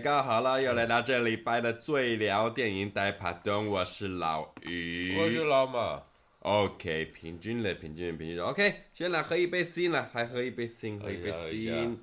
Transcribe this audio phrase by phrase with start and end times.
[0.00, 6.02] 家好了，又来到这礼拜的最聊电影带趴东，我是老于，我是老马。
[6.38, 8.46] OK，平均了，平均了，平均了。
[8.46, 12.02] OK，先来喝一杯新了，还喝一杯新，喝一杯新。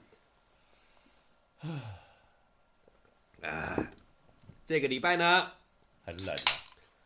[3.41, 3.92] 啊，
[4.64, 5.51] 这个礼拜呢，
[6.06, 6.54] 很冷啊，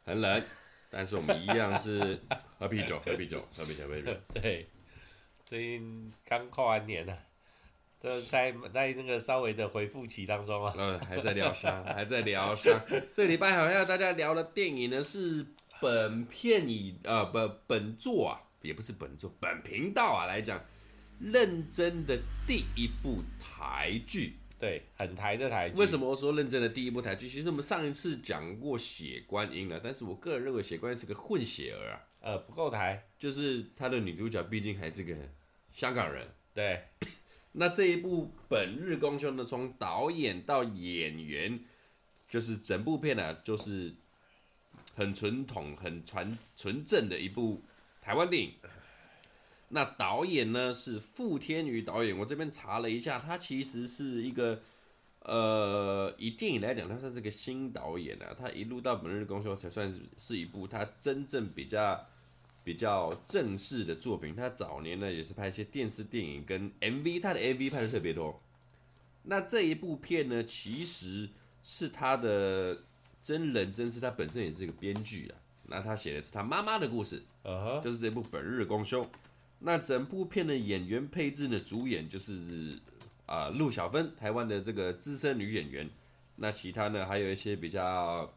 [0.04, 0.44] 很冷，
[0.90, 2.20] 但是我们一样是
[2.60, 4.14] 喝啤酒，喝啤酒，喝啤酒，喝啤酒。
[4.42, 4.68] 对，
[5.46, 7.31] 最近刚跨完年呢、啊。
[8.02, 12.82] 这在在那个稍微的回复期当中啊， 嗯，还在疗伤，还在疗伤。
[13.14, 15.46] 这个礼拜好像大家聊的电影呢，是
[15.80, 17.38] 本片以呃不
[17.68, 20.60] 本作啊，也不是本作，本频道啊来讲，
[21.20, 25.78] 认真的第一部台剧，对，很台的台剧。
[25.78, 27.30] 为什么我说认真的第一部台剧？
[27.30, 35.16] 其实我们上一次讲过《血观音》了，但是我个人认为《血观音》是个混血儿啊，呃，不够台，就是他的女主角毕竟还是个
[35.72, 36.82] 香港人，对。
[37.54, 41.60] 那这一部《本日公休》呢，从导演到演员，
[42.30, 43.94] 就是整部片呢、啊，就是
[44.96, 47.62] 很纯统、很传纯正的一部
[48.02, 48.54] 台湾电影。
[49.68, 54.62] 那导演呢是傅天余导演，我这边查了一下，他其实是一个
[55.20, 58.34] 呃，以电影来讲，他算是个新导演啊。
[58.38, 62.08] 他一路到《本日公休》才算是是一部他真正比较。
[62.64, 68.40] 比较正式的作品，他早年呢也是拍一些电视电影跟 MV，他的 MV 拍的特别多。
[69.24, 71.30] 那这一部片呢，其实
[71.64, 72.84] 是他的
[73.20, 75.38] 真人真事，他本身也是一个编剧啊。
[75.66, 77.82] 那他写的是他妈妈的故事，uh huh.
[77.82, 79.02] 就是这部《本日公休》。
[79.60, 82.78] 那整部片的演员配置呢，主演就是
[83.26, 85.90] 啊陆小芬，台湾的这个资深女演员。
[86.36, 88.32] 那其他呢，还有一些比较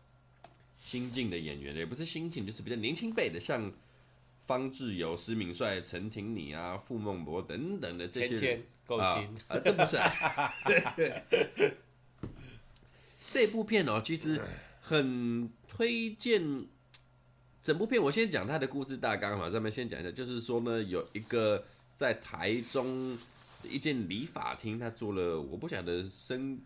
[0.81, 3.71] 新进的演员，也不是新进，就是比较年轻辈的，像。
[4.47, 8.63] 方志友、施明帅、陈庭妮啊、傅孟博等等的这些人，
[8.99, 10.11] 啊，这不是、啊。
[13.31, 14.41] 这部片哦，其实
[14.81, 16.67] 很推荐。
[17.63, 23.17] 整部片我先讲他的故事大纲嘛，咱们先讲一下，就是说呢，有一个在台中
[23.67, 26.61] 一间理发厅，他做了，我不晓得生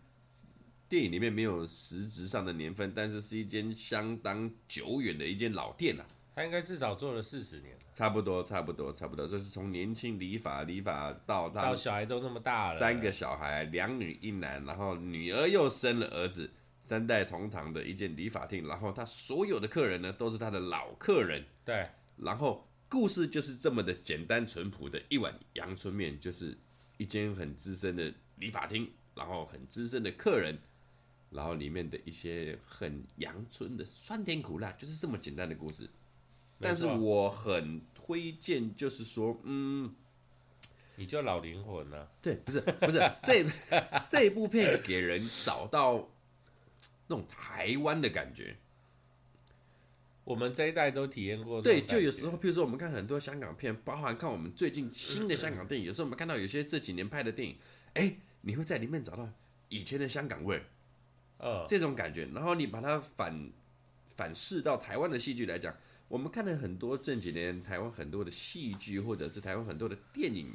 [0.89, 6.05] 电影里面没有实质上的年份，但是是一间相当久远的一间老店啊。
[6.39, 21.85] 他应该至少做了四十年，差不多，差不多，差不多，就是从年轻理发理发到到小孩都那么大了，三个小孩，两女一男，然后女儿又生了儿子，三代同堂的一间理发厅，然后他所有的客人呢都是他的老客人，对，
[22.15, 26.57] 然后故事就是这么的简单淳朴的一碗阳春面，就是
[26.95, 30.57] 一间很资深的理发厅，然后很资深的客人，
[31.31, 35.85] 然后里面的一些很阳春的酸甜苦辣，就是这么简单的故事。
[36.61, 39.95] 但是我很推荐，就是说，嗯，
[40.97, 42.11] 你就老灵魂了。
[42.21, 43.45] 对，不是不是 这
[44.09, 46.09] 这一部片给人找到
[47.07, 48.57] 那种台湾的感觉。
[50.25, 51.61] 我们这一代都体验过。
[51.61, 57.55] 对，就有时候，譬如说，我们看很多香港片，包含看我们最近新的香港电影，有时候我们看到有些这几年拍的电影，
[57.93, 59.29] 哎，你会在里面找到
[59.69, 60.63] 以前的香港味儿，
[61.37, 62.25] 呃，这种感觉。
[62.33, 63.49] 然后你把它反
[64.15, 65.73] 反噬到台湾的戏剧来讲。
[66.09, 70.53] 我们看了很多这几年台湾很多的戏剧，或者是台湾很多的电影。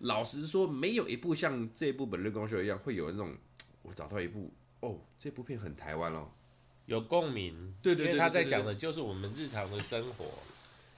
[0.00, 3.34] 老实说，没有一部像这部《本日公休》一样，会有那种
[3.82, 6.28] 我找到一部哦，这部片很台湾哦，
[6.86, 7.74] 有共鸣。
[7.80, 10.26] 对对对，对，对，对，对，对，因为他在讲的就是我们日常的生活，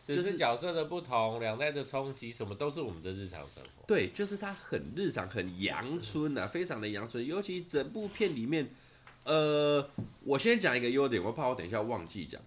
[0.02, 3.84] 只是角色的不同，两代的冲击，什么都是我们的日常生活。
[3.86, 7.24] 对，就是它很日常，很阳春啊，非常的阳春。
[7.24, 8.70] 尤其整部片里面，
[9.24, 9.86] 呃，
[10.22, 12.40] 我先讲一个优点，我怕我等一下忘记讲。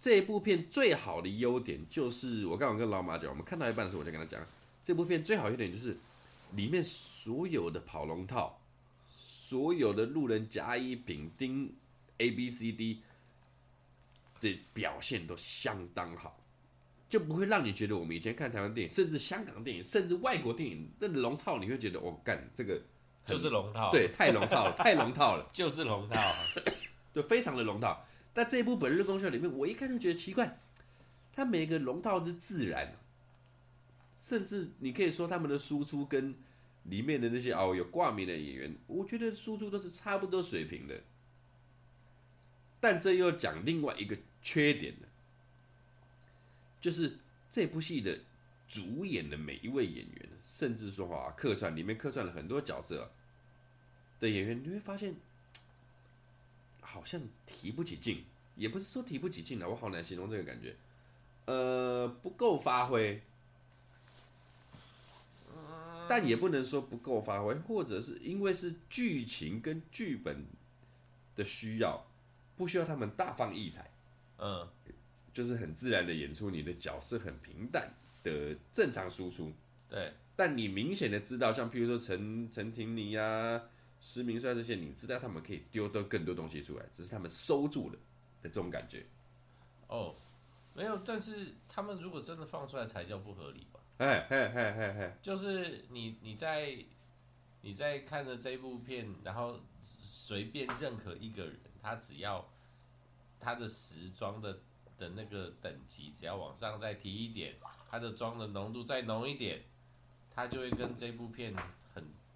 [0.00, 4.40] 这一部片最好的优点就是，我刚刚跟老马讲，我们看到一半的时候，我就跟他讲，
[4.84, 5.96] 这部片最好优点就是，
[6.52, 8.60] 里面所有的跑龙套，
[9.10, 11.74] 所有的路人甲乙丙丁
[12.18, 13.02] A B C D
[14.40, 16.38] 的表现都相当好，
[17.08, 22.80] 就不会让你觉得我们以前看台湾电影，甚至香港电影，甚至外国电影那龙套，你会觉得我干、哦、这个
[23.26, 26.20] 就是龙套，对，太龙套了，太龙套了， 就是龙套，
[27.12, 28.00] 就非常的龙套。
[28.38, 30.60] 那这一部《本日功效》里面，我一看就觉得奇怪，
[31.32, 32.94] 他每个龙套是自然，
[34.16, 36.36] 甚至你可以说他们的输出跟
[36.84, 41.00] 里面的那些哦有挂名的演员，我觉得输出都是差不多水平的。
[42.78, 45.08] 但这又讲另外一个缺点了，
[46.80, 47.18] 就是
[47.50, 48.20] 这部戏的
[48.68, 53.10] 主演的每一位演员，甚至说啊客串里面客串了很多角色
[54.20, 55.16] 的演员，你会发现。
[56.98, 58.24] 好像提不起劲，
[58.56, 60.74] 也不是说提不起劲了，我好难形容这个感觉，
[61.44, 63.22] 呃，不够发挥，
[66.08, 70.44] 但也不能说不够发挥，或者是因为是剧情跟剧本
[71.36, 72.04] 的需要，
[72.56, 73.92] 不需要他们大放异彩，
[74.38, 74.68] 嗯，
[75.32, 79.52] 就是很自然的演出你的角色很平淡的正常输出。
[79.88, 83.62] 对，但你明显的知道，像譬如说陈陈婷妮呀、
[84.00, 87.96] 施名帅这些，你知道他们可以丢得更多东西出来，只是他们收住了
[88.42, 89.04] 的这种感觉。
[89.88, 90.14] 哦，
[90.74, 93.80] 没有，但是他们如果真的放出来，才叫不合理吧？
[93.98, 96.78] 哎嘿嘿嘿嘿，就是你你在
[97.62, 102.48] 你在看着这部片，然后随便任何一个人，他只要
[103.40, 104.60] 他的时装的
[104.96, 107.56] 的那个等级，只要往上再提一点，
[107.90, 109.64] 他的妆的浓度再浓一点，
[110.30, 111.64] 他就会跟这部片很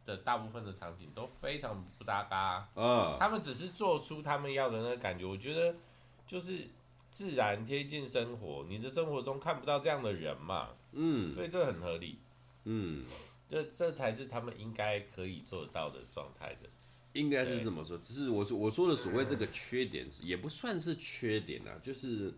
[0.05, 2.69] 的大部分的场景都非常不搭嘎啊。
[2.75, 5.75] 嗯，他们只是做出他们要的那个感觉，我觉得
[6.27, 6.67] 就是
[7.11, 10.71] 自然贴近生活，你的生活中看不到这样的人嘛。
[10.93, 12.19] 嗯，所以这很合理，
[12.65, 13.05] 嗯，
[13.49, 16.69] 这这才是他们应该可以做到的状态的，
[17.15, 17.97] 应该是这么说。
[17.97, 22.33] 只是我说我说的所谓这个缺点，也不算是缺点啊，就是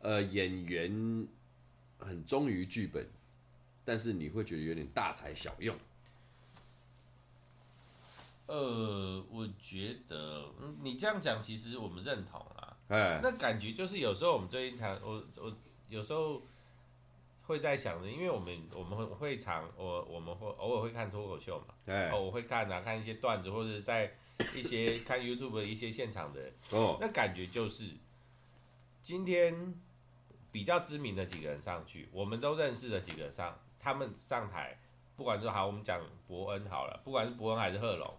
[0.00, 1.28] 呃演员
[1.98, 3.06] 很忠于剧本，
[3.84, 5.76] 但是你会觉得有点大材小用。
[8.54, 15.52] 呃，我觉得，嗯，你这样讲其实我们认同啊，哎，那感觉就是有时候我们最近常我我
[15.88, 16.42] 有时候。
[17.44, 24.14] 会在想着，因为我们我们会会常我我们会偶尔会看脱口秀嘛，哎，哦，我会看啊，看一些段子，或者在
[24.54, 26.40] 一些看 YouTube 的一些现场的，
[26.70, 27.90] 哦，那感觉就是
[29.02, 29.74] 今天
[30.52, 34.78] 比较知名的几个人上去，我们都认识的几个人上，他们上台，
[35.16, 38.14] 不管说好，我们讲伯恩好了，不管是伯恩还是贺龙，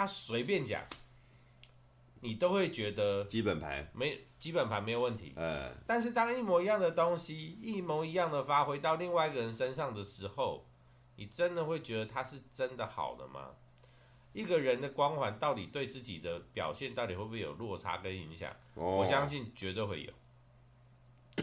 [0.00, 0.82] 他随便讲，
[2.22, 4.18] 你都会觉得基本盘没。
[4.38, 10.64] 基本盘没有问题，嗯，但是当一模一样的东西，一模一样的发挥到另外一个人身上的时候，
[11.16, 13.50] 你真的会觉得他是真的好的吗？
[14.32, 18.50] 一个人的光环到底对自己的表现到底会不会有落差跟影响？
[18.76, 20.12] 哦，我相信绝对会有，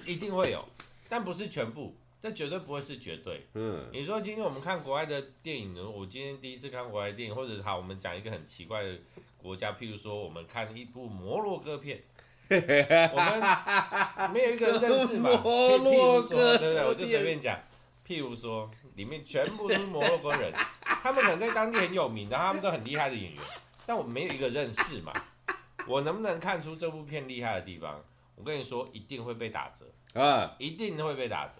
[0.08, 0.68] 一定会有，
[1.08, 3.46] 但不是全部，这绝对不会是绝对。
[3.54, 5.88] 嗯，你说今天我们看国外的电影呢？
[5.88, 8.98] 我今天第一次看国外电影，或者好，我们讲一个很奇怪的
[9.38, 12.04] 国家，譬如说我们看一部摩洛哥片。
[12.50, 15.30] 我们没有一个人认识嘛？
[15.44, 16.88] 摩洛哥，对不对？
[16.88, 17.60] 我就随便讲，
[18.08, 23.42] 譬如说，里面全部都是摩洛哥人，他们可能在当地很有名，然后他们都很厉害的演员，
[23.86, 25.12] 但我没有一个认识嘛。
[25.86, 28.02] 我能不能看出这部片厉害的地方？
[28.36, 29.86] 我跟你说，一定会被打折
[30.18, 31.58] 啊，一定会被打折。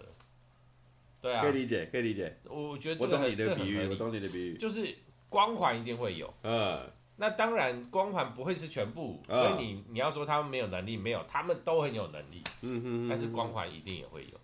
[1.28, 2.38] 对啊，可以理解，可以理解。
[2.44, 3.86] 我觉得这个很，这很合理。
[3.88, 4.94] 我懂你的比喻，就是
[5.28, 6.32] 光环一定会有。
[6.42, 6.90] 嗯。
[7.20, 12.40] 那当然，光环不会是全部，所以你你要说他们没有能力，没有，他们都很有能力。
[12.62, 14.38] 嗯哼，但是光环一定也会有，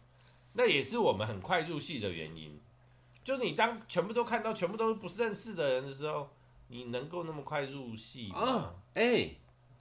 [0.54, 2.58] 那也是我们很快入戏的原因。
[3.22, 6.28] 就是你当全部都看到，全部都是不认识的人的时候，
[6.66, 8.74] 你能够那么快入戏吗？
[8.94, 9.30] 哎，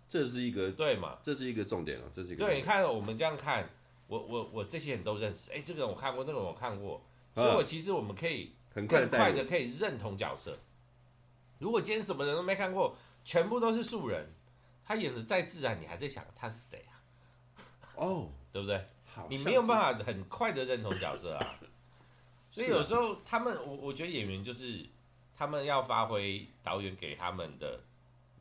[0.07, 1.17] 这是一个对嘛？
[1.23, 2.57] 这是一个重点了，这是一个对。
[2.57, 3.67] 你看我们这样看，
[4.13, 7.01] 我我我这些人都认识，哎，这个人我看过，那个人我看过，
[7.33, 10.55] 所以我其实我们可以很快的可以认同角色。
[11.57, 14.27] 如果今天什么人都没看过，全部都是素人，
[14.85, 16.93] 他演的再自然，你还在想他是谁啊？
[17.95, 18.85] 哦，oh, 对不对？
[19.29, 21.59] 你没有办法很快的认同角色啊。
[22.51, 24.85] 所以有时候他们，我我觉得演员就是
[25.35, 27.79] 他们要发挥导演给他们的。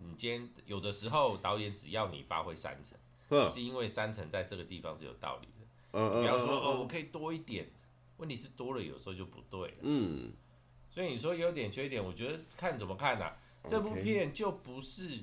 [0.04, 2.98] 你今天有的时候导演只要你发挥三成，
[3.28, 5.61] 嗯、是因为三成在这个地方是有道理的。
[5.92, 6.22] 嗯嗯。
[6.22, 7.70] 比方说，哦，我可以多一点，
[8.16, 9.76] 问题是多了有时候就不对了。
[9.82, 10.32] 嗯。
[10.90, 13.36] 所以你说优点缺点，我觉得看怎么看呐、啊。
[13.66, 15.22] 这部片就不是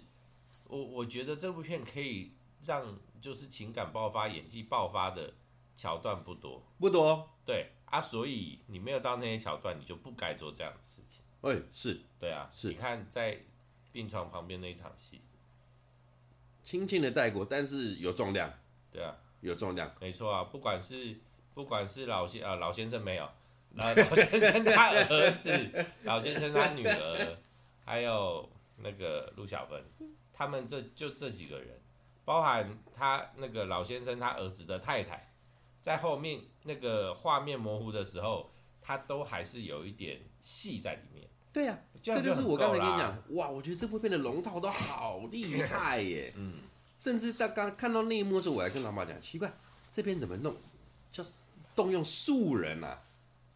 [0.66, 2.32] 我，我觉得这部片可以
[2.64, 5.34] 让就是情感爆发、演技爆发的
[5.76, 7.30] 桥段不多，不多。
[7.46, 11.22] 对啊，所以你没有到那些桥段，你就不该做这样的事情。
[11.42, 12.70] 哎，是对啊，是。
[12.70, 13.38] 你看在
[13.92, 15.20] 病床旁边那一场戏，
[16.64, 18.52] 轻轻的带过，但是有重量。
[18.92, 20.44] 对啊，有重量，没错啊。
[20.44, 21.18] 不管是
[21.54, 23.28] 不管是老先啊老先生没有。
[23.76, 27.38] 老先生他儿子，老先生他女儿，
[27.86, 29.80] 还有那个陆小芬，
[30.34, 31.80] 他们这就这几个人，
[32.26, 35.32] 包含他那个老先生他儿子的太太，
[35.82, 38.50] 在后面那个画面模糊的时候，
[38.82, 41.30] 他都还是有一点戏在里面。
[41.54, 46.34] 对呀、啊，这就是我刚才跟你讲，哇，我觉得这部片的龙套都好厉害耶。
[46.36, 46.56] 嗯，
[47.00, 49.52] 甚至他刚看到那一幕的时候，我还跟老妈讲，奇怪，
[49.90, 50.54] 这边怎么弄，
[51.12, 51.26] 叫
[51.76, 53.02] 动用素人啊？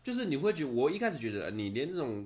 [0.01, 2.25] 就是你会觉得，我一开始觉得你连这种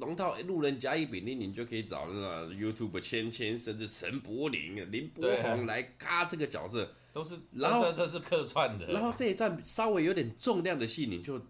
[0.00, 8.86] 龙套路人甲乙丙丁，你就可以找那个 YouTube 千千，甚至陈柏霖、林柏宏来咖这个角色，都是，然后这是客串的。
[8.86, 11.40] 然后这一段稍微有点重量的戏，你就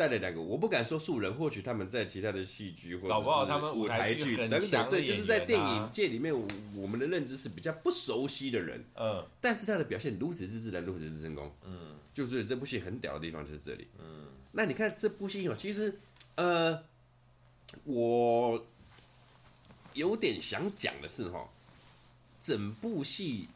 [0.00, 6.34] 带了两个，我不敢说素人，或许他们在其他的戏剧或者搞不好他们舞台剧等等，对，就是在电影界里面，
[6.74, 8.82] 我们的认知是比较不熟悉的人。
[8.94, 11.54] 嗯，但是他的表现如此之自然，如此之成功。
[11.66, 13.86] 嗯，就是这部戏很屌的地方就是这里。
[13.98, 15.94] 嗯，那你看这部戏哦，其实
[16.36, 16.82] 呃，
[17.84, 18.66] 我
[19.92, 21.46] 有点想讲的是哈，
[22.40, 23.46] 整部戏，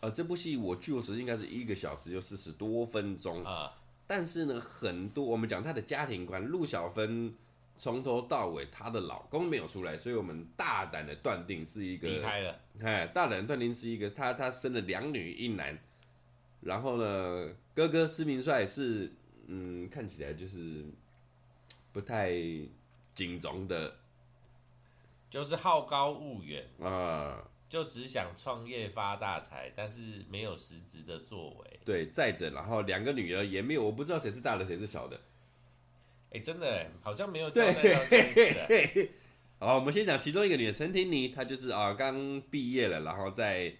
[0.00, 3.70] 呃，这部戏我据我所知应该是一个小时就四十多分钟啊。
[4.10, 7.32] 但是呢，很多我们讲她的家庭观，陆小芬
[7.76, 12.60] 从头到尾她的老公没有出来，所以我们大胆的断定是一个离开了。
[12.82, 15.78] 哎，大胆断定是一个她她生了两女一男，
[16.62, 19.12] 然后呢，哥哥施明帅是
[19.46, 20.84] 嗯，看起来就是
[21.92, 22.32] 不太
[23.14, 23.94] 警钟的，
[25.30, 27.44] 就是好高骛远啊。
[27.70, 31.80] 就只想创业发大财，但是没有实质的作为。
[31.84, 35.16] 对，再者，然后两个女儿也没有，我不知道谁是大的，谁是小的。
[36.30, 39.10] 哎、欸，真的，好像没有交代到这件事。
[39.60, 43.72] 好，我们先讲其中一个女儿陈婷妮，她就是啊，刚毕业了，然后在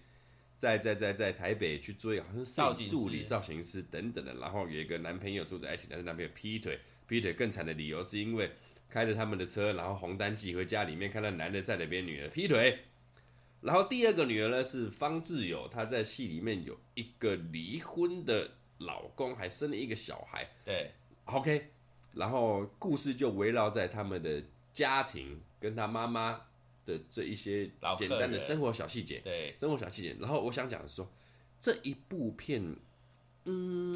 [0.55, 6.79] 在在在在台北去做一个好像是助理、造型师等等的，然后有一个男朋友住在一起，但是男朋友劈腿，
[7.09, 8.49] 劈腿更惨的理由是因为
[8.89, 12.79] 开着他们的车，然后红单寄回家里面，看到男的在那边，女的劈腿。
[13.61, 18.49] 然后第二个女儿呢是方志友，她在戏里面有一个离婚的
[18.79, 20.49] 老公，还生了一个小孩。
[20.65, 20.91] 对
[21.25, 21.71] ，OK。
[22.13, 26.41] 然后故事就围绕在他们的家庭跟他妈妈
[26.85, 29.19] 的这一些简单的生活小细节。
[29.19, 30.17] 对，生活小细节。
[30.19, 31.11] 然后我想讲的是说，
[31.59, 32.75] 这一部片，
[33.45, 33.93] 嗯，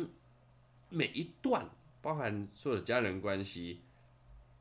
[0.90, 1.68] 每一段
[2.02, 3.82] 包含所有的家人关系。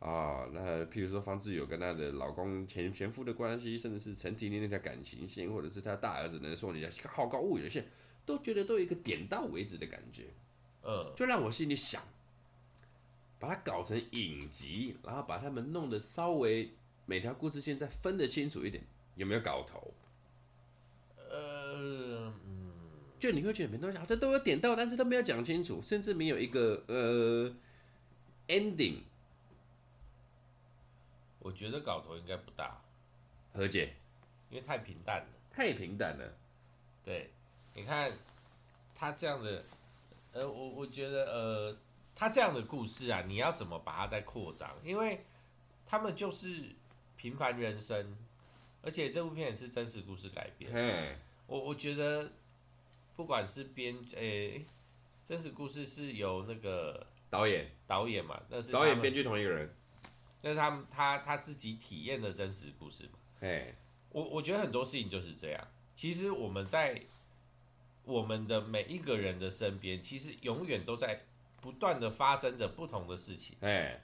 [0.05, 7.87] 啊，那譬如说方志友跟她的老公前前夫的关系，甚至是陈婷婷那条感情线，或者是她大儿子能说你家好高骛远的线，
[8.27, 10.25] 都觉得都有一个点到为止的感觉，
[10.83, 12.03] 嗯，就让我心里想，
[13.39, 16.75] 把它搞成影集，然后把他们弄得稍微
[17.07, 18.85] 每条故事线再分得清楚一点，
[19.15, 19.95] 有没有搞头？
[21.31, 22.73] 呃，嗯，
[23.19, 27.51] 就你会觉得每东西好像都有点到，但是都没有讲清楚，甚至没有一个呃
[28.49, 28.97] ending。
[31.45, 32.81] 我觉得搞头应该不大，
[33.53, 33.93] 何解？
[34.49, 36.35] 因为太平淡了，太平淡了。
[37.05, 37.31] 对，
[37.75, 38.11] 你看
[38.95, 39.63] 他这样的，
[40.33, 41.77] 呃，我我觉得，呃，
[42.15, 44.75] 他这样的故事啊，你要怎么把它再扩张？
[44.83, 45.23] 因为
[45.85, 46.71] 他们就是
[47.15, 48.17] 平凡人生，
[48.81, 50.71] 而且这部片也是真实故事改编。
[50.73, 51.15] 嗯，
[51.47, 52.33] 我我觉得
[53.17, 54.67] 不管是编，诶、欸，
[55.27, 59.71] 真实故事是由那个导演导演嘛，但是导演编剧同一个人。
[60.45, 63.19] 那是他们他他自己体验的真实故事嘛？
[63.41, 63.75] 哎，
[64.11, 65.69] 我我觉得很多事情就是这样。
[65.97, 67.01] 其实我们在
[68.05, 71.23] 我们的每一个人的身边，其实永远都在
[71.63, 73.57] 不断的发生着不同的事情。
[73.63, 73.99] 哎，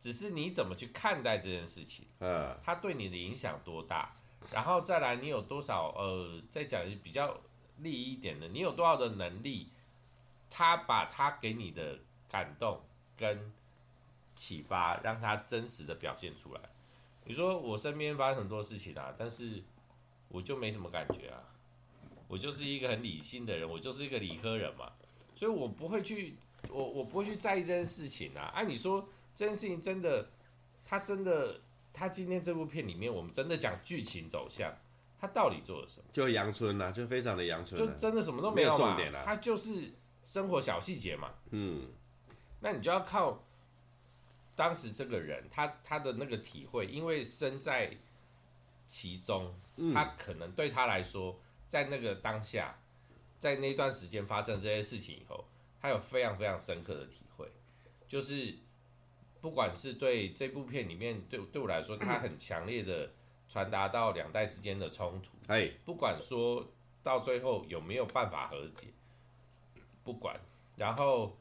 [0.00, 2.04] 只是你怎么去看待这件事情？
[2.18, 4.12] 嗯，它对你的影响多大？
[4.52, 5.92] 然后再来，你有多少？
[5.96, 7.40] 呃，再讲比较
[7.76, 9.70] 利益一点的，你有多少的能力？
[10.50, 12.82] 他把他给你的感动
[13.16, 13.52] 跟。
[14.38, 16.60] 启发，让他真实的表现出来。
[17.24, 19.60] 你说我身边发生很多事情啊，但是
[20.28, 21.42] 我就没什么感觉啊。
[22.28, 24.92] 我就是一个很理性的人，我就是一个理科人嘛，
[25.34, 26.36] 所以我不会去，
[26.70, 28.52] 我我不会去在意这件事情啊。
[28.54, 30.28] 按、啊、你说这件事情真的，
[30.84, 31.60] 他真的，
[31.92, 34.72] 他今天这部片里面，我们真的讲剧情走向，
[35.18, 36.04] 他到底做了什么？
[36.12, 39.24] 就阳春啊，就非常的阳春，就真的什么都没有，没有重点了、啊。
[39.26, 39.92] 他就是
[40.22, 41.32] 生活小细节嘛。
[41.50, 41.88] 嗯，
[42.60, 43.42] 那你就要靠。
[44.58, 47.96] 当时这个人，他他的那个体会，因为身在
[48.88, 49.54] 其中，
[49.94, 51.38] 他可能对他来说，
[51.68, 52.76] 在那个当下，
[53.38, 55.44] 在那段时间发生这些事情以后，
[55.80, 57.48] 他有非常非常深刻的体会，
[58.08, 58.58] 就是
[59.40, 63.12] 不管是对这部片里面，对对我来说，他很强烈的
[63.48, 65.30] 传达到两代之间的冲突。
[65.46, 66.66] 哎，不管说
[67.04, 68.88] 到最后有没有办法和解，
[70.02, 70.36] 不管，
[70.76, 71.38] 然后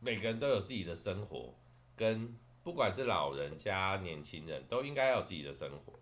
[0.00, 1.54] 每个人都有自己的生活。
[1.96, 5.98] 跟不管是老人家、年轻人都应该要有自己的生活，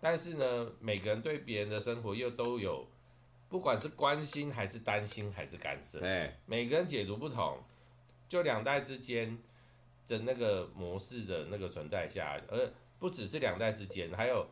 [0.00, 2.86] 但是呢，每个人对别人的生活又都有，
[3.48, 6.00] 不管是关心还是担心还是干涉，
[6.46, 7.58] 每个人解读不同，
[8.28, 9.38] 就两代之间
[10.06, 14.46] 的那个模式的那个存在下，而不只是两代之间，还有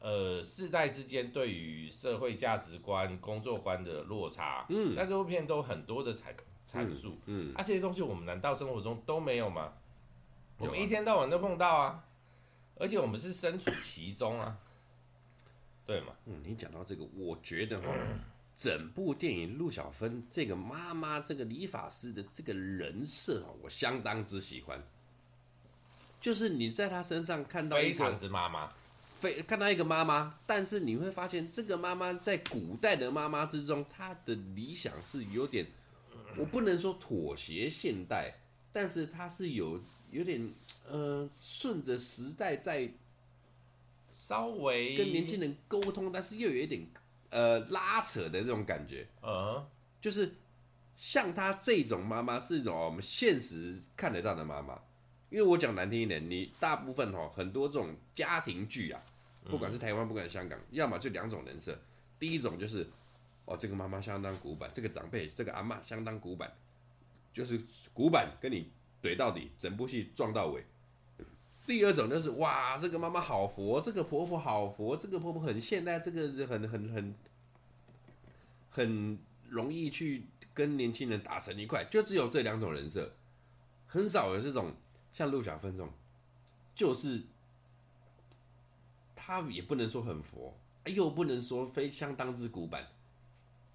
[0.00, 9.72] 呃世代之间对于社会价值观、工作观的落差，嗯，在这部片都很多的阐阐述，嗯，嗯，啊，这些东西我们难道生活中都没有吗？
[10.58, 12.04] 我们一天到晚都碰到啊，
[12.76, 14.56] 而且我们是身处其中啊，
[15.84, 16.14] 对吗？
[16.26, 17.88] 嗯，你讲到这个，我觉得哈，
[18.54, 24.82] 整部电影陆小芬这个妈妈、这个理发师的这个人设啊，我相当之喜欢。
[26.20, 28.72] 就是你在他身上看到非常之妈妈，
[29.20, 35.66] 非看到一个妈妈，但是你会发现这个妈妈在古代的妈妈之中，她的理想是有点，
[36.38, 38.32] 我不能说妥协现代，
[38.72, 39.78] 但是她是有
[40.14, 40.54] 有点
[40.88, 42.88] 呃顺着时代在
[44.12, 46.86] 稍微跟年轻人沟通，但是又有一点
[47.30, 49.66] 呃拉扯的这种感觉，嗯，
[50.00, 50.36] 就是
[50.94, 54.80] 像她这种妈妈是一种我们现实看得到的妈妈。
[55.30, 59.02] 因为我讲难听一点，你大部分哈很多这种家庭剧啊，
[59.50, 61.76] 不管是台湾，不管是香港，要么就两种人设。
[62.20, 62.86] 第一种就是，
[63.44, 66.52] 哦，这个妈妈相当古板，这个长辈，这个阿妈相当古板，
[67.32, 67.60] 就是
[67.92, 68.70] 古板跟你
[69.04, 70.64] 怼到底，整部戏撞到尾。
[71.66, 77.14] 第二种就是，哇，这个妈妈好佛，这个婆婆好佛，这个婆婆很现代，这个很很很
[78.70, 79.18] 很
[79.50, 83.12] 容易去跟年轻人打成一块，就只有这两种人设，
[83.86, 84.74] 很少有这种。
[85.16, 85.92] 像陆小芬这种，
[86.74, 87.22] 就是
[89.14, 92.88] 他也不能说很佛，又不能说非相当之古板，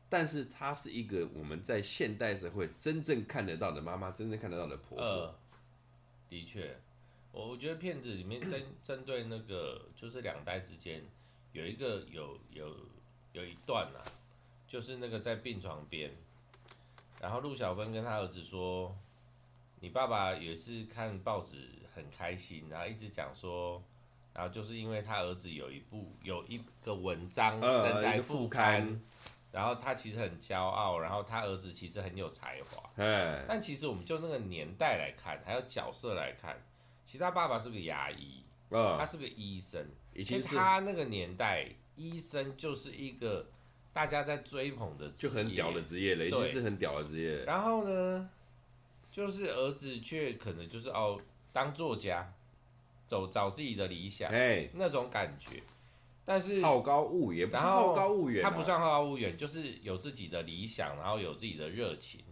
[0.09, 5.05] 但是她是一个我们在现代社会真正看得到的妈妈，真正看得到的婆婆。
[5.05, 5.35] 呃，
[6.27, 6.75] 的确，
[7.31, 11.03] 我我觉得片子里面针 针对那个就是两代之间
[11.53, 12.75] 有一个有有
[13.33, 14.01] 有一段啊，
[14.67, 16.11] 就是那个在病床边，
[17.21, 18.97] 然后陆小芬跟他儿子说。
[19.81, 21.55] 你爸爸也是看报纸
[21.95, 23.81] 很开心，然后一直讲说，
[24.33, 28.99] 然后就是因为他儿子有一部有一个文章登在副刊，
[29.51, 32.89] 然后他其实很骄傲，然后他儿子其实很有才华，
[33.47, 36.55] 但其实我们就那个年代来看，还有角色来看，
[37.05, 43.47] 其实他爸爸是个牙医，嗯他是个医生，因为他那个年代医生就是一个
[43.91, 47.43] 大家在追捧的职业，就很屌的职业了，已经是很屌的职业。
[47.45, 48.29] 然后呢？
[49.11, 51.19] 就是儿子却可能就是哦，
[51.51, 52.31] 当作家，
[53.07, 55.63] 走找自己的理想，哎，那种感觉。
[56.29, 62.23] 但是好高骛远，然后好高骛远，他不算好高骛远，就是有自己的理想，然后有自己的热情。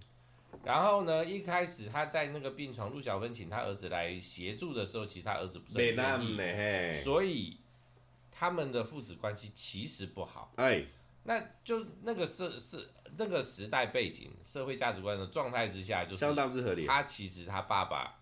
[0.64, 7.58] 然后呢，一开始他在那个病床，陆小芬请他儿子来协助的时候，其实他儿子不是很愿意，所以
[8.30, 10.54] 他们的父子关系其实不好。
[10.58, 10.86] 哎，
[11.24, 12.88] 那就那个社是。
[13.20, 16.86] 那个时代背景、社会价值观的状态之下，就是相当之合理。
[16.86, 18.20] 他其实他爸爸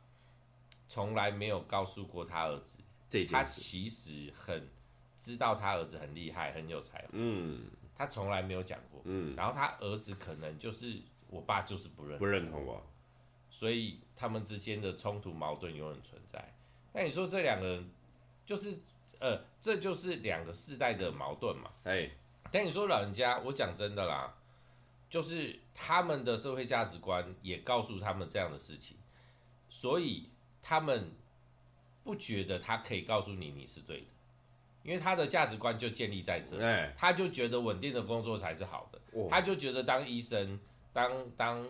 [0.87, 2.77] 从来没有告诉过他儿子，
[3.25, 4.69] 他其实很
[5.17, 7.09] 知道他儿子很厉害、很有才华。
[7.11, 9.01] 嗯，他从来没有讲过。
[9.05, 10.99] 嗯，然后他儿子可能就是
[11.29, 12.85] 我爸就是不认不认同我，
[13.49, 16.53] 所以他们之间的冲突矛盾永远存在。
[16.93, 17.89] 那你说这两个人
[18.45, 18.79] 就是
[19.19, 21.69] 呃，这就是两个世代的矛盾嘛？
[21.83, 22.09] 哎，
[22.51, 24.35] 但你说老人家，我讲真的啦。
[25.07, 28.97] 就是他们的社会价值观也告诉他们这样的事情，
[29.69, 30.29] 所以
[30.61, 31.11] 他们
[32.03, 34.07] 不觉得他可以告诉你你是对的，
[34.85, 36.55] 因为他的价值观就建立在这，
[36.95, 40.59] 他就觉得稳定的工作才是好的，他就觉得当医生、
[40.93, 41.67] 当当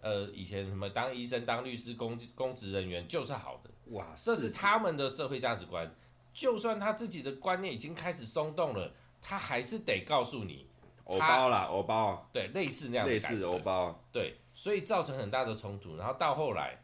[0.00, 5.94] 呃以前什么当医生、当律师、公公职人员就是好的，哇，这是他们的社会价值观。
[6.32, 10.66] 就算他自己的观念已经开始松动了，他还是得告诉你。
[11.04, 16.80] 偶包啦，偶包，对，类似那样的类似偶包，对，所以造成很大的冲突，然后到后来，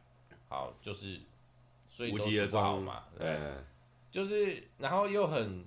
[0.49, 1.21] 好，就是，
[1.89, 3.39] 所以都是不好嘛，对，对
[4.11, 5.65] 就是，然后又很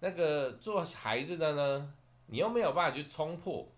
[0.00, 1.94] 那个做孩子的呢，
[2.26, 3.68] 你又没有办法去冲破，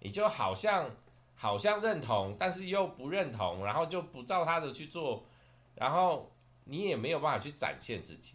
[0.00, 0.90] 你就好像
[1.34, 5.24] 好像认同，但是又不认同，然后就不照他的去做，
[5.74, 6.32] 然后
[6.64, 8.34] 你也没有办法去展现自己。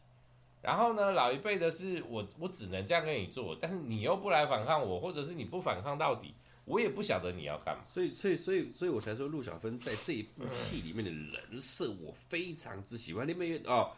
[0.61, 6.33] 然后呢，老一辈的是我，我只能这样跟你做，但是你又不来反抗我，或者是你不反抗到底，
[6.65, 7.83] 我也不晓得你要干嘛。
[7.85, 13.27] 所以，所以，所以，所以我才说陆小芬在这一部戏里面的人设，我非常之喜欢。
[13.27, 13.91] 里面哦，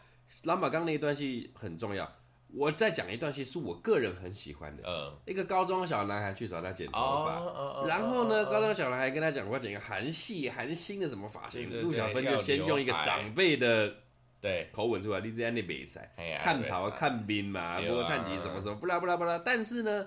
[0.44, 2.10] 蓝马刚那一段戏很重要。
[2.54, 4.82] 我再讲一段戏，是我个人很喜欢的。
[4.86, 11.82] 嗯，一个高中小男孩去找他剪头发，然后呢，高中小男孩跟他讲，我要剪一个韩系、韩星的什么发型。
[11.82, 13.94] 陆小芬就先用一个长辈的。
[14.40, 19.42] 对，口吻出来，你这样的比赛，看头看兵嘛，不过看几什么什么，不啦不啦不啦。
[19.44, 20.06] 但是呢，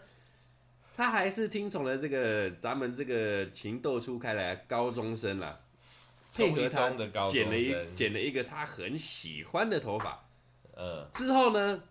[0.96, 5.60] 他还是听从了这个咱们这个情窦初开的高中生啦，
[6.34, 6.90] 配合他
[7.28, 10.24] 剪了一剪了一个他很喜欢的头发。
[10.76, 11.84] 呃，之后呢，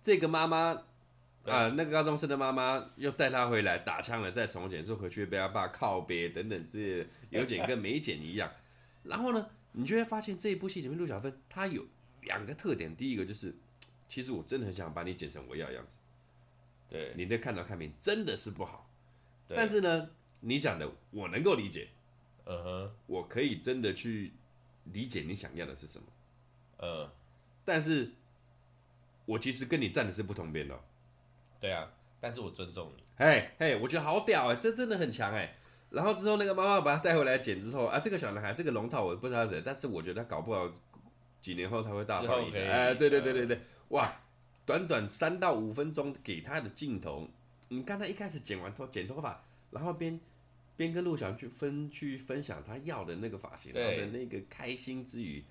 [0.00, 0.84] 这个妈妈
[1.44, 8.50] 啊，那个高中生的妈妈又带他回来打枪了，再重剪，之后回去被他爸靠背等等这些有剪跟没剪一样。
[9.02, 9.46] 然后呢？
[9.74, 11.86] 你就会发现这一部戏里面，陆小芬她有
[12.24, 12.94] 两个特点。
[12.94, 13.54] 第一个就是，
[14.06, 15.96] 其实我真的很想把你剪成我要的样子。
[16.90, 18.86] 对，你的看到看明真的是不好。
[19.48, 20.10] 但是呢，
[20.40, 21.88] 你讲的我能够理解。
[22.44, 22.90] 嗯哼。
[23.06, 24.32] 我可以真的去
[24.84, 26.04] 理解你想要的是什么。
[26.78, 27.10] 呃，
[27.64, 28.10] 但是，
[29.24, 30.78] 我其实跟你站的是不同边的。
[31.60, 31.88] 对啊，
[32.20, 33.02] 但是我尊重你。
[33.16, 35.56] 嘿，嘿，我觉得好屌哎，这真的很强哎。
[35.90, 40.68] 然后之后那个妈妈把他带回来剪之后啊，这个小男孩这个龙套我不知道是谁，但是我觉得他搞不好
[41.40, 42.66] 几年后他会大放异彩。
[42.66, 44.12] 哎，对对对对对，哇，
[44.64, 47.28] 短短三到五分钟给他的镜头，
[47.68, 50.18] 你看他一开始剪完头剪头发，然后边
[50.82, 55.44] 边跟陆小去分去分享他要的那个发型，然后的那个开心之余，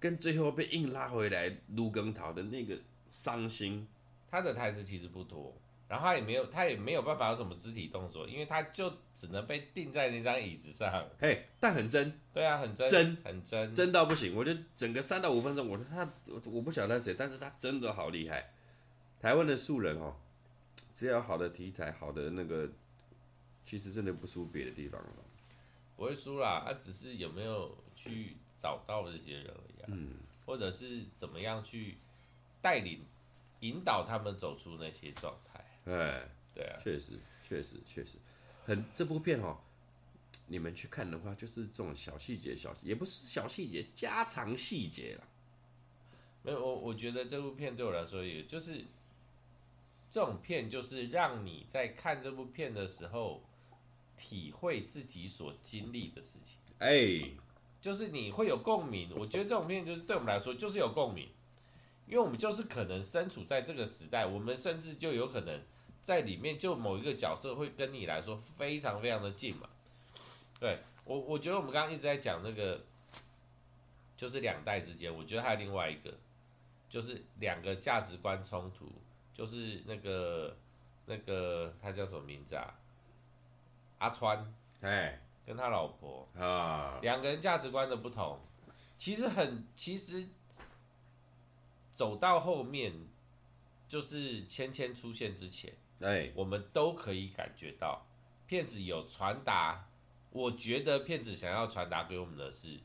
[0.00, 2.76] 跟最后被硬拉回来陆更桃的那个
[3.08, 3.86] 伤心，
[4.30, 5.56] 他的台词其实不多。
[5.88, 10.90] 然后他也没有，他也没有办法有什么肢体动作，因为他就只能被定在那张椅子上。
[11.20, 14.34] 嘿，但很真，对啊，很真，真，很真，真到不行。
[14.34, 16.10] 我觉得整个三到五分钟，我说他，
[16.46, 18.52] 我不晓得谁，但是他真的好厉害。
[19.20, 20.16] 台湾的素人哦，
[20.90, 22.66] 只要有好的题材，好的那个，
[23.64, 25.08] 其实真的不输别的地方了。
[25.96, 29.92] 不会输啦，他只是有没有去找到这些人而已。
[29.92, 30.14] 嗯，
[30.46, 31.98] 或者是怎么样去
[32.60, 33.04] 带领、
[33.60, 35.64] 引导他们走出那些状态。
[35.84, 38.16] 哎，对啊，确实，确实，确实，
[38.64, 39.58] 很这部片哦，
[40.46, 45.24] 你们去看的话，就是这种小细节，小也不是小细节，家常细节啦。
[46.42, 48.84] 没有，我我觉得这部片对我来说，也就是
[50.10, 53.42] 这种片，就是让你在看这部片的时候，
[54.16, 56.58] 体会自己所经历的事情。
[56.78, 57.30] 哎，
[57.80, 59.10] 就是你会有共鸣。
[59.16, 61.28] 我觉得这种片就是对我们来说，就是有共鸣，
[62.06, 65.60] 因为我们就是可能身处在这个时代，我们甚至就有可能。
[66.02, 69.68] 在里面，就某一个角色会跟你来说非常非常的近嘛。
[70.58, 72.84] 对我，我觉得我们刚刚一直在讲那个，
[74.16, 76.12] 就是两代之间，我觉得还有另外一个，
[76.88, 78.90] 就是两个价值观冲突，
[79.32, 80.56] 就是那个
[81.06, 82.74] 那个他叫什么名字啊？
[84.02, 86.28] 阿川，哎，跟他老婆。
[86.36, 88.40] 啊，两个人价值观的不同，
[88.98, 90.26] 其实很，其实
[91.92, 92.92] 走到后面，
[93.86, 95.72] 就是芊芊出现之前。
[96.00, 98.04] 哎，我们都可以感觉到，
[98.48, 99.86] 骗子有传达。
[100.30, 102.80] 我觉得骗子想要传达给我们的是，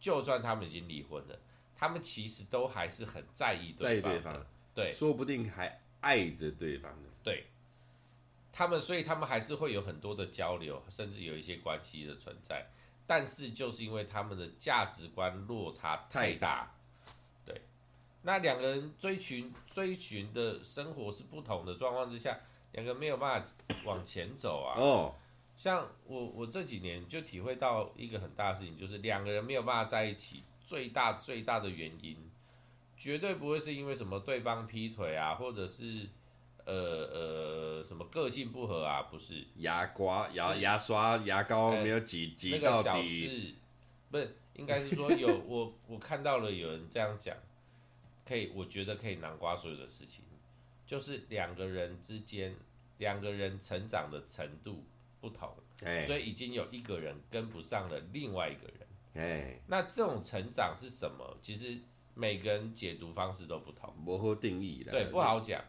[0.00, 1.38] 就算他们已经离婚了，
[1.76, 7.08] 他们其实都还是很在意对方，在意对方，对，说不定还爱着对方呢。
[7.22, 7.44] 对，
[8.52, 12.66] 他们，所以他们还是会有很多的交流，甚至有一些关系的存在。
[13.06, 16.74] 但是就是因为他们的价值观落差太大，
[17.44, 17.62] 对，
[18.22, 22.38] 那两个人追寻追寻的生活是不同的状况之下。
[22.72, 23.52] 两个没有办法
[23.84, 24.80] 往前走啊！
[24.80, 25.14] 哦，
[25.58, 32.16] 像我我这几年就体会到一个很大的事情，就是两个人没有办法在一起，最大最大的原因，
[32.96, 36.08] 绝对不会是因为什么对方劈腿啊，或者是
[36.64, 43.56] 呃呃什么个性不合啊，不是牙刮牙牙刷牙膏没有挤挤到底，
[44.10, 47.36] 不是，应该是说有 我我看到了有人这样讲，
[48.26, 50.24] 可以我觉得可以南瓜所有的事情。
[50.84, 52.54] 就是两个人之间，
[52.98, 54.84] 两个人成长的程度
[55.22, 55.48] 不同，
[55.84, 59.24] 欸，所以已经有一个人跟不上了另外一个人。
[59.24, 61.38] 欸，那这种成长是什么？
[61.40, 61.78] 其实
[62.14, 64.92] 每个人解读方式都不同，模糊定义了。
[64.92, 65.64] 对，不好讲。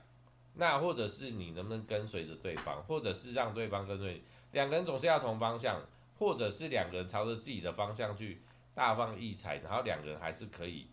[0.56, 4.24] 那或者是你能不能跟随着对方，或者是让对方跟随你？
[4.52, 5.82] 两个人总是要同方向，
[6.18, 8.42] 或者是两个人朝着自己的方向去
[8.74, 10.88] 大放异彩，然后两个人还是可以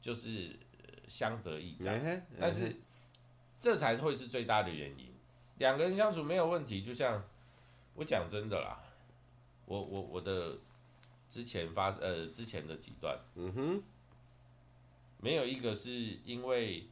[0.00, 0.56] 就是
[1.06, 2.22] 相得益彰，欸。
[2.40, 2.74] 但是。
[3.58, 5.14] 这才会是最大的原因。
[5.56, 7.24] 两个人相处没有问题，就像
[7.94, 8.78] 我讲真的啦，
[9.64, 10.58] 我我我的
[11.26, 13.82] 之前发呃之前的几段，嗯哼，
[15.22, 16.86] 没有一个是因为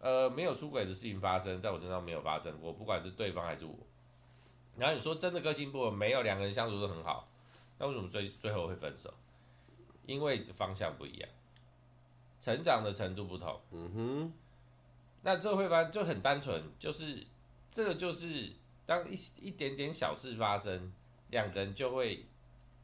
[0.00, 3.76] 呃没有出轨的事情发生在我身上没有发生过，不管是对方还是我。
[4.76, 7.28] 然后你说真的个性不合，没有，两个人相处都很好，
[7.78, 9.12] 那为什么最最后会分手？
[10.06, 11.28] 因为方向不一样，
[12.40, 14.32] 成长的程度不同，嗯哼。
[15.22, 17.26] 那这会发就很单纯，就是
[17.70, 18.50] 这个就是
[18.86, 20.90] 当一一点点小事发生，
[21.28, 22.24] 两个人就会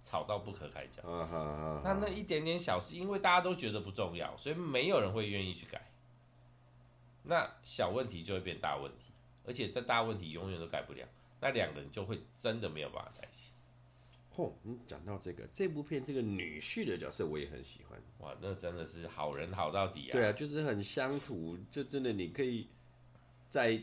[0.02, 1.02] 吵到不可开交。
[1.82, 5.85] 那那一点点小事，因为大家都觉得不重要，所以没有人会愿意去改。
[7.26, 9.12] 那小问题就会变大问题，
[9.44, 11.06] 而且这大问题永远都改不了，
[11.40, 13.52] 那两个人就会真的没有办法在一起。
[14.34, 17.98] 嚯，你讲到这个这部片这个女婿的角色，我也很喜欢。
[18.18, 20.12] 哇，那真的是好人好到底啊！
[20.12, 22.68] 对啊，就是很乡土，就真的你可以
[23.48, 23.80] 在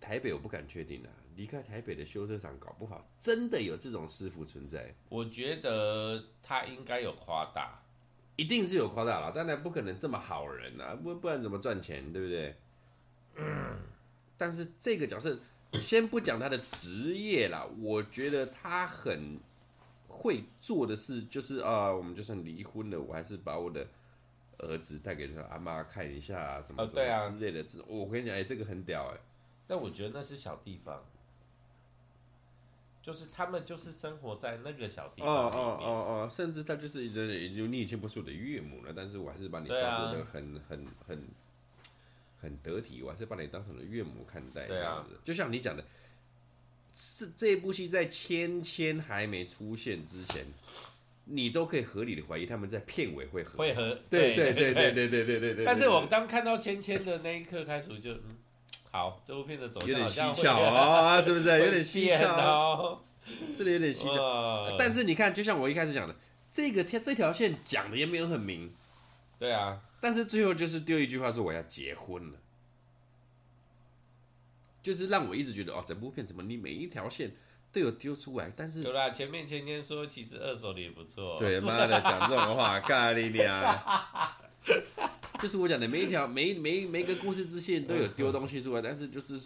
[0.00, 1.10] 台北，我不敢确定啊。
[1.34, 4.94] 离开台北的修车厂，搞不好真的有这种师傅存在。
[5.10, 7.82] 我觉得他应该有夸大，
[8.36, 12.54] 一定是有夸大了，当然不可能这么好人啊，不不然怎么赚钱，对不对？
[13.34, 13.76] 嗯，
[14.36, 15.38] 但是这个角色，
[15.72, 19.38] 先不讲他的职业啦，我觉得他很。
[20.08, 23.86] 会做的事就是啊，我们就算离婚了，我还是把我的
[24.56, 27.62] 儿子带给他阿妈看一下啊，什么什么之类的。
[27.62, 29.20] 这、哦啊、我跟你讲，哎、欸，这个很屌哎、欸。
[29.66, 31.04] 但我觉得那是小地方，
[33.06, 41.28] 就是他们就是生活在那个小地方哦哦哦哦，甚至他就是一直也就你已经不是我的岳母了，但是我还是把你照顾的很、啊、很很
[42.40, 44.66] 很得体，我还是把你当成了岳母看待。
[44.66, 45.84] 对啊，就像你讲的。
[46.98, 50.46] 是这部戏在芊芊还没出现之前，
[51.26, 53.58] 你都可以合理的怀疑他们在片尾会合。
[53.58, 54.00] 会合。
[54.08, 55.62] 对对对对对对对对。
[55.66, 58.38] 但是我当看到芊芊的那一刻开始就，嗯，
[58.96, 61.48] 好，这部片的走向有点蹊跷哦， 是不是？
[61.58, 63.02] 有点蹊跷哦。
[63.54, 64.74] 这里有点蹊跷。
[64.78, 66.16] 但是你看，就像我一开始讲的，
[66.50, 68.74] 这个这条线讲的也没有很明。
[69.38, 69.82] 对啊。
[70.00, 72.38] 但是最后就是丢一句话说我要结婚了。
[74.82, 77.36] 就是让我一直觉得哦，整部片怎么你每一条线
[77.70, 81.36] 都有丢出来，但是有啦，前面前天说其实二手的也不错。
[81.38, 83.62] 对，妈的讲这种话，干你娘！
[85.40, 89.40] 就是我讲的每一条每每每一个故事支线都有丢东西出来，但是就是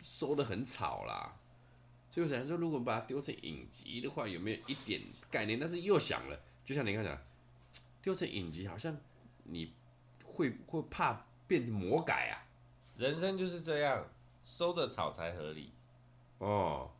[0.00, 1.36] 收的很草啦。
[2.10, 5.00] 所以我想说，如果把它丢成影集的话，有没有一点
[5.30, 5.58] 概念？
[5.58, 7.18] 但是又想了，就像你刚才讲，
[8.02, 8.96] 丢成影集好像
[9.44, 9.72] 你
[10.24, 12.44] 会会怕变成魔改啊。
[12.96, 14.06] 人生就是这样。
[14.44, 15.70] 收的草才合理，
[16.38, 16.90] 哦，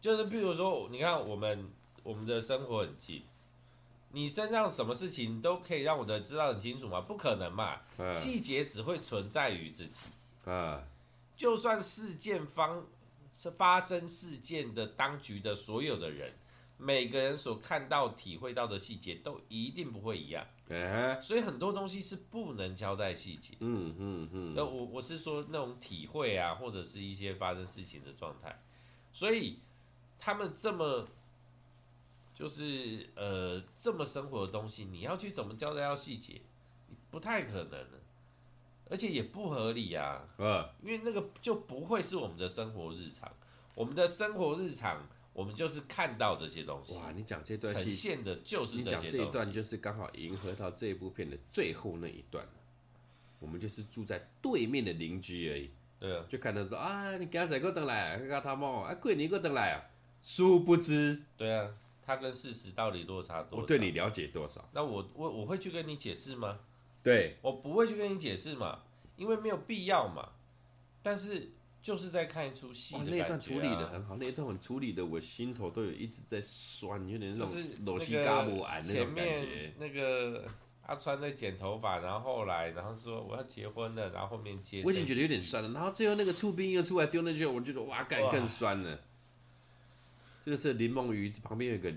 [0.00, 1.70] 就是比如说，你看我们
[2.02, 3.22] 我们的生活很近，
[4.16, 7.02] 你身上什么事情都可以让我的知道很清楚吗？
[7.02, 7.78] 不可能嘛，
[8.14, 10.08] 细节只会存在于自己，
[10.50, 10.82] 啊，
[11.36, 12.86] 就算事件方
[13.34, 16.32] 是发生事件的当局的所有的人，
[16.78, 20.46] 每个人所看到体会到的细节都一定不会一样。
[20.70, 21.20] Uh-huh.
[21.20, 23.52] 所以很多东西是不能交代细节。
[23.60, 24.54] 嗯嗯嗯。
[24.56, 28.58] 那我我是说那种体会啊，或者是一些发生事情的状态。
[29.12, 29.58] 所以
[30.18, 31.04] 他们这么
[32.36, 36.42] 就是呃这么生活的东西，你要去怎么交代到细节，
[37.10, 37.86] 不太可能，
[38.90, 40.28] 而且也不合理啊。
[40.36, 40.68] Uh.
[40.82, 43.32] 因为那个就不会是我们的生活日常，
[43.74, 45.08] 我们的生活日常。
[45.32, 46.94] 我们就是看到这些东西。
[46.94, 48.78] 哇，你讲这段呈现的就是。
[48.78, 52.48] 你讲这一段就是刚好迎合到这一部片的最后那一段。
[53.38, 55.70] 我们就是住在对面的邻居而已。
[56.00, 56.24] 对啊。
[56.26, 59.84] 就看到说啊，你刚才过等来，看他们啊，过年过等来啊，
[60.22, 61.20] 殊不知。
[61.36, 61.68] 对啊，
[62.06, 63.62] 他跟事实到底落差多少？
[63.62, 64.66] 我对你了解多少？
[64.72, 66.60] 那我我我会去跟你解释吗？
[67.02, 68.82] 对，我不会去跟你解释嘛，
[69.16, 70.30] 因为没有必要嘛。
[71.02, 71.52] 但是。
[71.82, 77.48] 就是在看一出戏、啊，那段处理的很好，那一段我处理的我心头都有一直在酸，有点那种
[77.84, 79.72] 裸西嘎摩安那种感觉。
[79.78, 80.44] 那个
[80.82, 84.82] 阿川在剪头发，然后后来，然后说我要结婚了，然后后面接。
[84.84, 88.98] 我已经觉得有点酸了，然后最后那个醋兵又出来丢那句，我觉得哇，干更酸了。
[90.46, 91.90] 这个是柠檬鱼旁边有个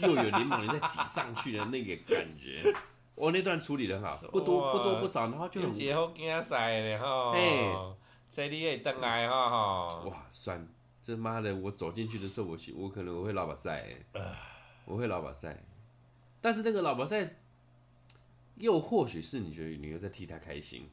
[0.00, 2.74] 又有柠檬人在挤上去的那个感觉，
[3.14, 5.74] 我那段处理的很好，不多不多不少，然后就很。
[5.74, 7.94] 结婚惊晒的哈。
[8.30, 9.98] 谁你也等来哈哈！
[10.06, 10.66] 哇，酸！
[11.02, 13.94] 这妈的，我走进去的时候，我我可能我会老把赛，
[14.86, 15.62] 我会老把赛。
[16.40, 17.36] 但是那个老把赛，
[18.54, 20.88] 又或许是你觉得你又在替他开心。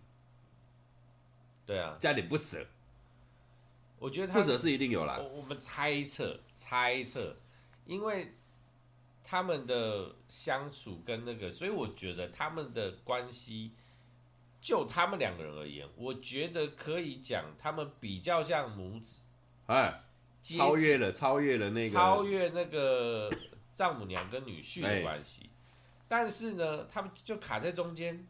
[1.65, 2.67] 对啊，加点不舍。
[4.04, 5.18] 我觉得他不舍是一定有啦。
[5.34, 7.38] 我们猜测，猜测，
[7.86, 8.34] 因为
[9.24, 13.72] 他们的相处跟那个，所以我觉得他们的关系。
[14.60, 19.20] 就他们两个人而言，我觉得可以讲他们比较像母子，
[19.66, 20.02] 哎，
[20.42, 23.30] 超越了，超越了那个，超越那个
[23.74, 25.50] 丈母娘跟女婿的关系。
[26.08, 28.26] 但是呢，他们就卡在中间。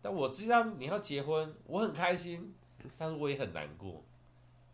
[0.00, 2.54] 但我知道你要结婚，我很开心，
[2.96, 4.02] 但是我也很难过，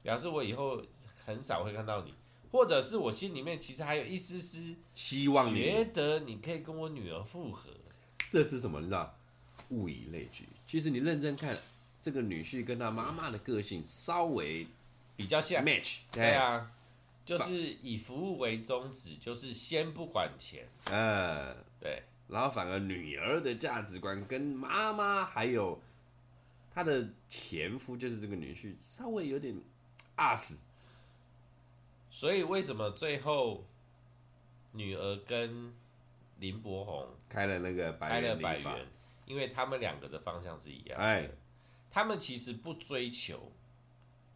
[0.07, 0.81] 表示我以后
[1.25, 2.14] 很少会看到你，
[2.53, 7.71] 或者是我心里面其实还有一丝丝希望，觉得你可以跟我女儿复合。
[8.31, 8.79] 这是什么？
[8.79, 9.12] 你知道？
[9.71, 10.45] 物以类聚。
[10.64, 11.59] 其实你认真看，
[12.01, 14.64] 这个女婿跟他妈妈的个性稍微
[15.16, 16.71] 比较像 match，对啊，
[17.25, 25.81] 就是以服务为宗旨，就是先不管钱，嗯，对，然后反而女儿的价值观跟妈妈还有
[26.73, 29.57] 她的前夫，就是这个女婿稍微有点
[30.16, 30.64] 阿死，
[32.11, 33.64] 所以为什么最后
[34.72, 35.72] 女儿跟
[36.38, 38.76] 林柏宏开了那个百元理发？
[39.24, 41.29] 因为他们两个的方向是一样的，哎，
[41.90, 43.50] 他们其实不追求，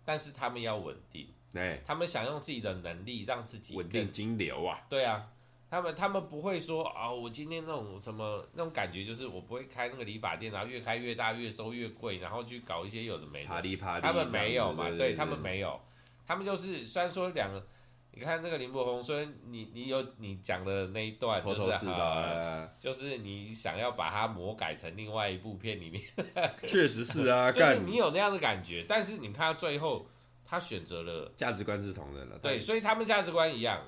[0.05, 5.31] 但是他们要稳定，哎，他们想用自己的能力让自己稳定金流啊，对啊，
[5.71, 15.81] 他们他们不会说啊、哦，我今天那种什么那种感觉，就是我不会开那个理发店，然后越开越大，越收越贵，然后去搞一些有的没的，啪哩啪哩，他们没有嘛，对，他们没有，
[16.27, 17.65] 他们就是虽然说两个
[18.13, 26.03] 你看那个林柏宏，虽然你你有你讲的那一段，就是头头是道、啊，就是你想要把它魔改成另外一部片里面，
[26.67, 30.05] 确实是啊， 就是你有那样的感觉，但是你看到最后，
[30.45, 33.81] 他选择了价值观是同人了，对，所以他们价值观一样，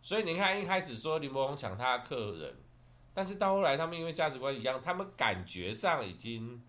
[0.00, 2.54] 所以你看一开始说林柏宏抢他的客人，
[3.12, 6.62] 但是到后来他们因为价值观一样，他们感觉上已经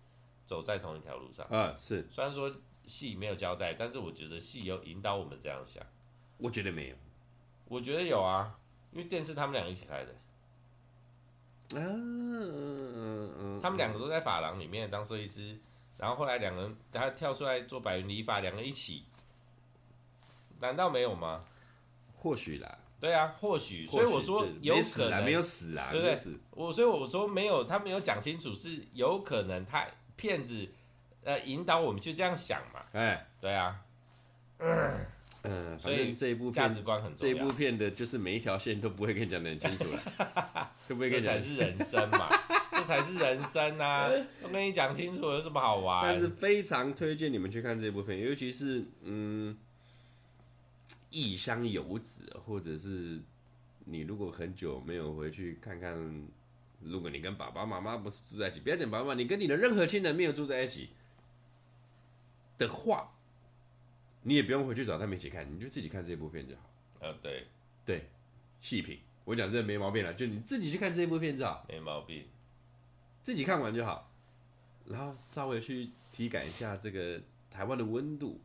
[0.44, 2.52] 走在同一条路上，啊，是，虽然说
[2.86, 5.82] 戏没有交代，但是我觉得戏有引导我们这样想。
[6.38, 6.96] 我觉得没有，
[7.66, 8.58] 我觉得有啊，
[8.92, 10.14] 因为电视他们两个一起开的，
[11.74, 15.60] 嗯他们两个都在发廊里面当设计师，
[15.98, 19.04] 然后后来两个人他跳出来做白云理发，两个人一起，
[20.58, 21.44] 难道没有吗？
[22.16, 26.18] 或许啦，对啊，或许，所以我说有可能没有死啊，对不对？
[26.50, 29.86] 我所以我说没有，他没有讲清楚，是有可能他
[30.16, 30.68] 骗子
[31.24, 33.80] 呃引导我们就这样想嘛，哎，对啊。
[34.58, 35.06] 嗯
[35.42, 37.34] 嗯，反正这一部价值观很重要。
[37.34, 41.32] 这一部片的就是每一条线都不会跟你讲得很清楚了， 会不会跟你讲？
[41.32, 42.28] 这才是人生嘛，
[42.70, 44.10] 这才是人生啊！
[44.42, 46.02] 我跟你讲清楚有什么好玩？
[46.02, 49.56] 但是非常推荐你们去看这部片，尤其是嗯，
[51.10, 53.20] 异乡游子，或者是
[53.84, 56.28] 你如果很久没有回去看看，
[56.80, 60.90] 如果你跟爸爸妈妈不是住在一起，不要讲爸爸妈妈，你跟你的任何亲人没有住在一起
[62.58, 63.12] 的话。
[64.22, 67.08] 你也不用回去找他们一起看，你就自己看这部片就好。
[67.08, 67.46] 啊，对，
[67.86, 68.04] 对，
[68.60, 72.26] 细品，我讲这没毛病了，就你自己去看这部片就好，没毛病，
[73.22, 74.12] 自己看完就好，
[74.84, 77.18] 然后稍微去体感一下这个
[77.50, 78.38] 台湾的温度。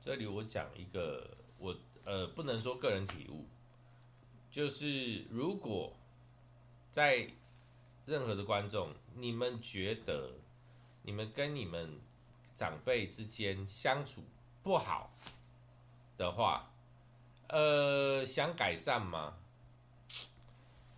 [0.00, 3.46] 这里我讲一个，我呃不能说个人体悟，
[4.50, 5.96] 就是如果
[6.90, 7.30] 在
[8.04, 10.32] 任何的观众，你们觉得
[11.02, 12.00] 你们跟你们
[12.54, 14.24] 长辈之间相处。
[14.64, 15.12] 不好
[16.16, 16.70] 的话，
[17.48, 19.36] 呃，想改善吗？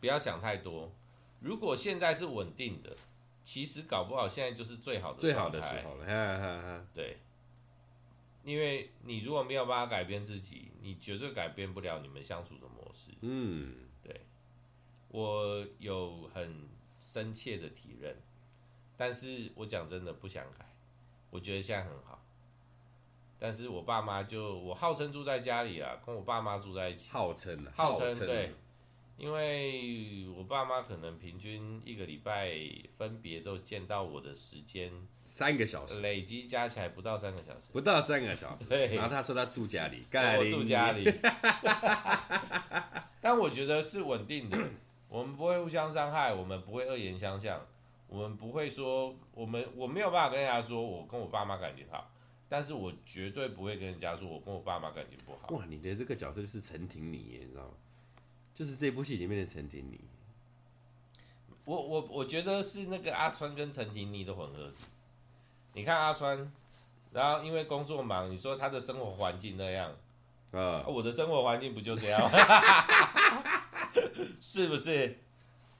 [0.01, 0.93] 不要想太多。
[1.41, 2.95] 如果现在是稳定的，
[3.43, 6.05] 其实搞不好现在就是最好的最好的时候了。
[6.05, 6.87] 哈哈哈。
[6.93, 7.17] 对，
[8.45, 13.11] 因为你如果没有办法改变自己，你绝对改变不了你们相处的模式。
[13.23, 14.21] 嗯，对，
[15.09, 16.69] 我有很
[17.01, 18.15] 深切的体认，
[18.97, 20.67] 但是我讲真的不想改，
[21.31, 22.23] 我觉得现在很好。
[23.39, 27.11] 但是我爸妈就我号称住在家里啊，跟我爸妈住在一起。
[27.11, 28.55] 号称啊，号称对，
[29.17, 32.53] 因为我爸妈可能平均一个礼拜
[32.99, 34.91] 分别都见到我的时间
[35.25, 38.65] 三个小时，累积加起来不到三个小时，不到三个小时。
[38.65, 41.05] 对，然后他说他住家里，我住家里。
[43.23, 44.59] 但我觉得是稳定的，
[45.09, 47.65] 我们不会互相伤害，我们不会恶言相向，
[48.09, 52.11] 我们不会说我们我没有办法跟人家说我跟我爸妈感情好。
[52.47, 55.49] 但是我绝对不会跟人家说我跟我爸妈感情不好。
[55.55, 57.71] 哇，你的这个角色是陈婷妮，你知道吗？
[58.55, 60.01] 就是这部戏里面的陈婷妮。
[61.65, 64.85] 我我我觉得是那个阿川跟陈婷妮的混合体。
[65.73, 66.53] 你看阿川，
[67.13, 69.91] 然后因为工作忙，你说他的生活环境那样，
[70.53, 72.39] 啊，我的生活环境不就这样吗？
[74.41, 75.19] 是不是？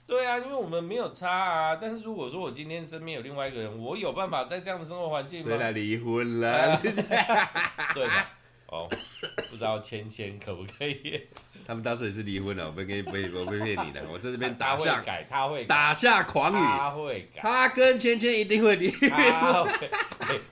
[0.07, 1.77] 对啊，因为我们没有差啊。
[1.77, 5.47] 但是如果说我今天身边有另外一个人，我有办法在这样的生活环境吗？
[5.49, 6.77] 谁来离婚了？
[6.83, 8.31] 对吧？
[8.75, 8.89] 哦，
[9.51, 11.23] 不知道芊芊可不可以？
[11.65, 14.05] 他们当时也是离婚了，我不跟不会不会骗你的。
[14.13, 19.11] 我在这边打下改，他会打下狂语，他会改，他跟芊芊一定会离婚。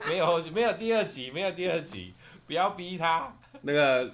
[0.07, 2.13] 没有没有第二集，没有第二集，
[2.47, 3.31] 不要逼他。
[3.61, 4.11] 那个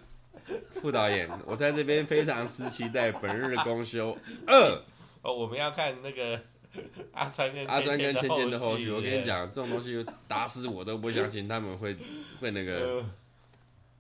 [0.71, 4.17] 副导演，我在这边非常之期待《本日公休
[4.47, 4.55] 二》。
[5.21, 6.41] 哦，我们要看那个
[7.13, 8.91] 阿川跟阿川跟芊芊的后续。
[8.91, 11.95] 我跟你讲，这种东西打死我都不相信他们会
[12.41, 13.05] 会那个。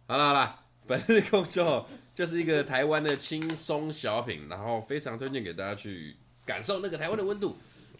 [0.09, 7.55] 好了好了，本日公休就是一个台湾的轻松小品，然后非常推荐给大家去感受那个台湾的温度，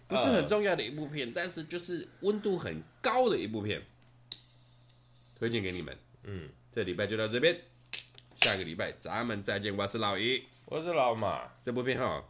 [0.07, 3.79] 不是很重要的一部片，但是就是温度很高的一部片，
[5.37, 5.95] 推荐给你们。
[6.23, 7.55] 嗯，这礼拜就到这边，
[8.37, 9.77] 下个礼拜咱们再见。
[9.77, 12.25] 我是老姨，我是老马，这部片哈。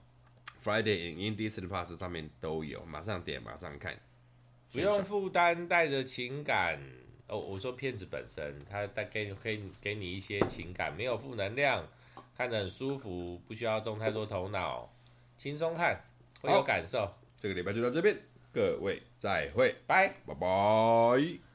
[0.61, 3.97] Friday 影音 Disney Plus 上面都有，马上点，马上看，
[4.73, 6.81] 不用负担，带着情感
[7.29, 7.37] 哦。
[7.37, 11.87] 我说骗子本身，他带给可以给你一些情感，没有负能量，
[12.35, 14.91] 看着很舒服，不需要动太多头脑，
[15.37, 16.03] 轻松看
[16.41, 17.09] 会有感受。
[17.39, 18.17] 这个礼拜就到这边，
[18.51, 21.48] 各位再会，拜拜拜。